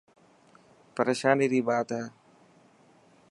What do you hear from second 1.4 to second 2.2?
ري بات هي.